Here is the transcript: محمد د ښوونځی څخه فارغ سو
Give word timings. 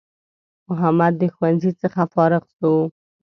محمد 0.69 1.13
د 1.21 1.23
ښوونځی 1.33 1.71
څخه 1.81 2.01
فارغ 2.13 2.43
سو 2.57 2.73